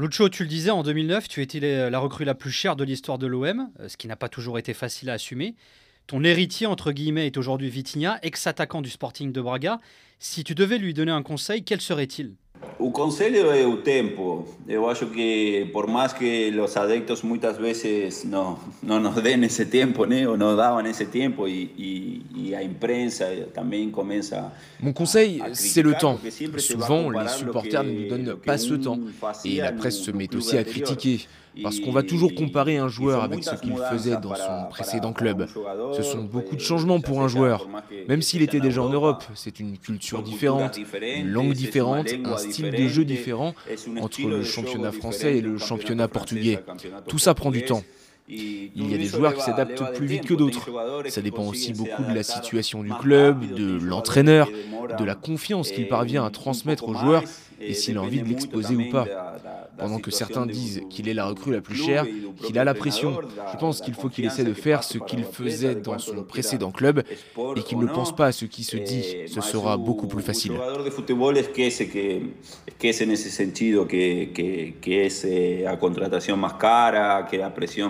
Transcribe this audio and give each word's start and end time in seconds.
Lucho, 0.00 0.30
tu 0.30 0.44
le 0.44 0.48
disais, 0.48 0.70
en 0.70 0.82
2009, 0.82 1.28
tu 1.28 1.42
étais 1.42 1.90
la 1.90 1.98
recrue 1.98 2.24
la 2.24 2.34
plus 2.34 2.50
chère 2.50 2.74
de 2.74 2.84
l'histoire 2.84 3.18
de 3.18 3.26
l'OM, 3.26 3.68
ce 3.86 3.98
qui 3.98 4.08
n'a 4.08 4.16
pas 4.16 4.30
toujours 4.30 4.58
été 4.58 4.72
facile 4.72 5.10
à 5.10 5.12
assumer. 5.12 5.56
Ton 6.06 6.24
héritier, 6.24 6.66
entre 6.66 6.92
guillemets, 6.92 7.26
est 7.26 7.36
aujourd'hui 7.36 7.68
Vitinha, 7.68 8.18
ex-attaquant 8.22 8.80
du 8.80 8.88
Sporting 8.88 9.30
de 9.30 9.42
Braga. 9.42 9.78
Si 10.18 10.42
tu 10.42 10.54
devais 10.54 10.78
lui 10.78 10.94
donner 10.94 11.12
un 11.12 11.22
conseil, 11.22 11.64
quel 11.64 11.82
serait-il? 11.82 12.34
O 12.80 12.90
conselho 12.90 13.50
é 13.52 13.66
o 13.66 13.76
tempo. 13.76 14.48
Eu 14.66 14.88
acho 14.88 15.06
que 15.06 15.68
por 15.70 15.86
mais 15.86 16.14
que 16.14 16.50
os 16.58 16.76
adeptos 16.76 17.22
muitas 17.22 17.58
vezes 17.58 18.24
não 18.24 18.58
não 18.82 18.98
nos 18.98 19.14
deem 19.22 19.44
esse 19.44 19.66
tempo, 19.66 20.06
né, 20.06 20.26
ou 20.26 20.36
não 20.38 20.56
davam 20.56 20.86
esse 20.86 21.04
tempo 21.04 21.46
e, 21.46 21.70
e, 21.76 22.22
e 22.34 22.54
a 22.54 22.62
imprensa 22.62 23.26
também 23.52 23.90
começa 23.90 24.50
Mon 24.80 24.94
conseil, 24.94 25.42
c'est 25.52 25.82
le 25.82 25.94
temps. 25.94 26.18
Souvent, 26.56 27.10
les 27.10 27.28
supporters 27.28 27.84
ne 27.84 27.90
nous 27.90 28.08
donnent 28.08 28.36
pas 28.36 28.56
ce 28.56 28.74
temps 28.74 28.98
et 29.44 29.56
la 29.56 29.72
presse 29.72 29.98
se 29.98 30.10
met 30.10 30.34
aussi 30.34 30.56
à 30.56 30.64
critiquer. 30.64 31.26
Parce 31.62 31.80
qu'on 31.80 31.92
va 31.92 32.02
toujours 32.02 32.34
comparer 32.34 32.78
un 32.78 32.88
joueur 32.88 33.22
avec 33.22 33.44
ce 33.44 33.54
qu'il 33.56 33.76
faisait 33.90 34.16
dans 34.16 34.34
son 34.34 34.68
précédent 34.70 35.12
club. 35.12 35.46
Ce 35.96 36.02
sont 36.02 36.22
beaucoup 36.22 36.56
de 36.56 36.60
changements 36.60 37.00
pour 37.00 37.22
un 37.22 37.28
joueur. 37.28 37.68
Même 38.08 38.22
s'il 38.22 38.42
était 38.42 38.60
déjà 38.60 38.82
en 38.82 38.88
Europe, 38.88 39.24
c'est 39.34 39.60
une 39.60 39.76
culture 39.78 40.22
différente, 40.22 40.78
une 41.02 41.30
langue 41.30 41.52
différente, 41.52 42.08
un 42.24 42.36
style 42.36 42.69
de 42.70 42.88
jeu 42.88 43.04
différent 43.04 43.54
entre 44.00 44.22
le 44.26 44.42
championnat 44.42 44.92
français 44.92 45.38
et 45.38 45.40
le 45.40 45.58
championnat 45.58 46.08
portugais. 46.08 46.58
Tout 47.08 47.18
ça 47.18 47.34
prend 47.34 47.50
du 47.50 47.64
temps. 47.64 47.82
Il 48.30 48.90
y 48.90 48.94
a 48.94 48.98
des 48.98 49.06
joueurs 49.06 49.34
qui 49.34 49.42
s'adaptent 49.42 49.94
plus 49.94 50.06
vite 50.06 50.26
que 50.26 50.34
d'autres. 50.34 50.70
Ça 51.08 51.20
dépend 51.20 51.46
aussi 51.46 51.72
beaucoup 51.72 52.02
de 52.02 52.14
la 52.14 52.22
situation 52.22 52.82
du 52.82 52.92
club, 52.92 53.54
de 53.54 53.78
l'entraîneur, 53.82 54.48
de 54.98 55.04
la 55.04 55.14
confiance 55.14 55.70
qu'il 55.70 55.88
parvient 55.88 56.24
à 56.24 56.30
transmettre 56.30 56.88
aux 56.88 56.94
joueurs 56.94 57.24
et 57.60 57.74
s'il 57.74 57.98
a 57.98 58.02
envie 58.02 58.22
de 58.22 58.28
l'exposer 58.28 58.74
ou 58.74 58.90
pas. 58.90 59.06
Pendant 59.78 59.98
que 59.98 60.10
certains 60.10 60.46
disent 60.46 60.82
qu'il 60.90 61.08
est 61.08 61.14
la 61.14 61.26
recrue 61.26 61.52
la 61.52 61.60
plus 61.60 61.76
chère, 61.76 62.06
qu'il 62.44 62.58
a 62.58 62.64
la 62.64 62.74
pression, 62.74 63.18
je 63.52 63.58
pense 63.58 63.80
qu'il 63.80 63.94
faut 63.94 64.08
qu'il 64.08 64.24
essaie 64.24 64.44
de 64.44 64.52
faire 64.52 64.82
ce 64.82 64.98
qu'il 64.98 65.24
faisait 65.24 65.74
dans 65.74 65.98
son 65.98 66.22
précédent 66.22 66.70
club 66.70 67.02
et 67.56 67.62
qu'il 67.62 67.78
ne 67.78 67.86
pense 67.86 68.14
pas 68.14 68.26
à 68.26 68.32
ce 68.32 68.44
qui 68.44 68.64
se 68.64 68.76
dit. 68.76 69.04
Ce 69.26 69.40
sera 69.40 69.76
beaucoup 69.76 70.06
plus 70.06 70.22
facile. 70.22 70.52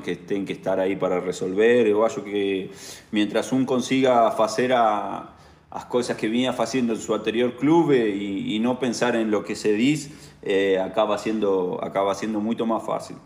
que 0.00 0.23
tienen 0.24 0.46
que 0.46 0.52
estar 0.54 0.80
ahí 0.80 0.96
para 0.96 1.20
resolver. 1.20 1.86
Yo 1.88 2.04
acho 2.04 2.24
que 2.24 2.70
mientras 3.12 3.52
un 3.52 3.64
consiga 3.64 4.28
hacer 4.28 4.72
a 4.72 5.34
las 5.72 5.84
cosas 5.86 6.16
que 6.16 6.28
venía 6.28 6.50
haciendo 6.50 6.92
en 6.94 7.00
su 7.00 7.14
anterior 7.14 7.56
club 7.56 7.92
y, 7.92 8.54
y 8.54 8.58
no 8.60 8.78
pensar 8.78 9.16
en 9.16 9.30
lo 9.30 9.44
que 9.44 9.56
se 9.56 9.72
dice, 9.72 10.10
eh, 10.42 10.78
acaba, 10.78 11.18
siendo, 11.18 11.82
acaba 11.82 12.14
siendo 12.14 12.40
mucho 12.40 12.64
más 12.64 12.84
fácil. 12.84 13.16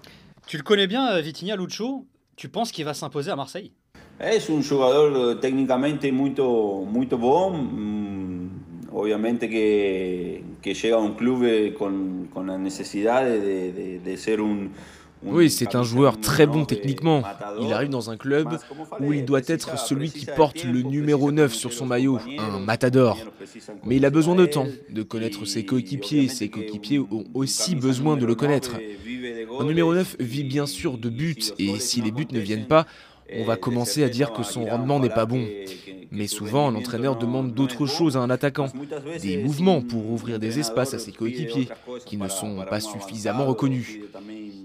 Tu 0.46 0.56
le 0.56 0.62
connais 0.62 0.88
bien, 0.88 1.02
euh, 1.02 1.20
Vitinha 1.20 1.56
Lucho. 1.56 2.06
Tu 2.36 2.48
penses 2.48 2.72
qu'il 2.72 2.86
va 2.86 2.94
s'imposer 2.94 3.32
à 3.32 3.36
Marseille 3.36 3.72
Es 4.18 4.48
un 4.48 4.62
jugador 4.62 5.38
técnicamente 5.40 6.10
muy, 6.10 6.30
muy 6.30 7.06
bon. 7.06 7.52
Mm, 7.52 8.88
obviamente 8.92 9.50
que, 9.50 10.42
que 10.62 10.74
llega 10.74 10.96
a 10.96 11.00
un 11.00 11.14
club 11.14 11.74
con, 11.74 12.28
con 12.32 12.46
la 12.46 12.56
necesidad 12.56 13.24
de, 13.24 13.72
de, 13.72 13.98
de 13.98 14.16
ser 14.16 14.40
un, 14.40 14.72
Oui, 15.22 15.50
c'est 15.50 15.74
un 15.74 15.82
joueur 15.82 16.20
très 16.20 16.46
bon 16.46 16.64
techniquement. 16.64 17.22
Il 17.60 17.72
arrive 17.72 17.90
dans 17.90 18.10
un 18.10 18.16
club 18.16 18.58
où 19.00 19.12
il 19.12 19.24
doit 19.24 19.40
être 19.46 19.78
celui 19.78 20.10
qui 20.10 20.26
porte 20.26 20.64
le 20.64 20.82
numéro 20.82 21.32
9 21.32 21.52
sur 21.52 21.72
son 21.72 21.86
maillot, 21.86 22.18
un 22.38 22.58
matador. 22.60 23.18
Mais 23.84 23.96
il 23.96 24.04
a 24.04 24.10
besoin 24.10 24.34
de 24.34 24.46
temps, 24.46 24.66
de 24.90 25.02
connaître 25.02 25.44
ses 25.44 25.64
coéquipiers. 25.64 26.28
Ses 26.28 26.48
coéquipiers 26.48 26.98
ont 26.98 27.24
aussi 27.34 27.74
besoin 27.74 28.16
de 28.16 28.26
le 28.26 28.34
connaître. 28.34 28.76
Un 29.60 29.64
numéro 29.64 29.94
9 29.94 30.16
vit 30.20 30.44
bien 30.44 30.66
sûr 30.66 30.98
de 30.98 31.08
buts, 31.08 31.36
et 31.58 31.78
si 31.78 32.00
les 32.00 32.10
buts 32.10 32.28
ne 32.30 32.40
viennent 32.40 32.66
pas, 32.66 32.86
on 33.34 33.44
va 33.44 33.56
commencer 33.56 34.02
à 34.04 34.08
dire 34.08 34.32
que 34.32 34.42
son 34.42 34.64
rendement 34.64 35.00
n'est 35.00 35.10
pas 35.10 35.26
bon. 35.26 35.44
Mais 36.10 36.26
souvent, 36.26 36.70
l'entraîneur 36.70 37.16
demande 37.16 37.52
d'autres 37.52 37.86
choses 37.86 38.16
à 38.16 38.20
un 38.20 38.30
attaquant, 38.30 38.68
des 39.20 39.36
mouvements 39.36 39.82
pour 39.82 40.10
ouvrir 40.10 40.38
des 40.38 40.58
espaces 40.58 40.94
à 40.94 40.98
ses 40.98 41.12
coéquipiers, 41.12 41.68
qui 42.06 42.16
ne 42.16 42.28
sont 42.28 42.64
pas 42.68 42.80
suffisamment 42.80 43.44
reconnus. 43.44 43.98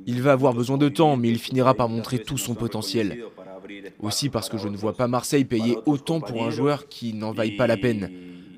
Il 0.06 0.22
va 0.22 0.34
avoir 0.34 0.53
besoin 0.53 0.78
de 0.78 0.90
temps, 0.90 1.16
mais 1.16 1.30
il 1.30 1.40
finira 1.40 1.74
par 1.74 1.90
montrer 1.90 2.19
tout 2.19 2.38
son 2.38 2.56
potentiel. 2.56 3.24
Aussi 4.00 4.30
parce 4.30 4.50
que 4.50 4.58
je 4.58 4.68
ne 4.68 4.78
vois 4.78 4.94
pas 4.94 5.08
Marseille 5.08 5.46
payer 5.46 5.78
autant 5.86 6.19
pour 6.19 6.44
un 6.44 6.50
joueur 6.50 6.88
qui 6.88 7.14
n'en 7.14 7.31
vaille 7.31 7.56
pas 7.56 7.68
la 7.68 7.78
peine. 7.78 8.09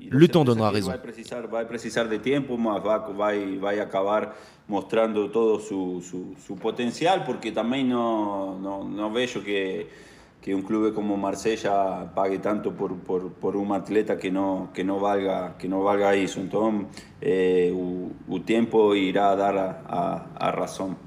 Le 0.08 0.28
temps 0.28 0.44
donnera 0.44 0.70
raison. 0.70 0.92
mostrando 4.68 5.30
todo 5.30 5.60
su, 5.60 6.02
su, 6.02 6.34
su 6.44 6.56
potencial, 6.56 7.24
porque 7.24 7.52
también 7.52 7.88
no, 7.88 8.58
no, 8.58 8.84
no 8.84 9.12
veo 9.12 9.42
que, 9.44 9.88
que 10.42 10.54
un 10.54 10.62
club 10.62 10.92
como 10.92 11.16
Marsella 11.16 12.12
pague 12.14 12.38
tanto 12.38 12.72
por, 12.72 12.96
por, 12.98 13.32
por, 13.32 13.56
un 13.56 13.72
atleta 13.72 14.18
que 14.18 14.30
no, 14.30 14.70
que 14.74 14.82
no 14.82 14.98
valga 14.98 15.56
que 15.58 15.68
no 15.68 15.82
valga 15.82 16.14
eso. 16.14 16.40
Entonces, 16.40 16.88
eh, 17.20 17.74
el 18.28 18.42
tiempo 18.44 18.94
irá 18.94 19.30
a 19.30 19.36
dar 19.36 19.56
a, 19.56 19.82
a, 19.86 20.48
a 20.48 20.52
razón. 20.52 21.05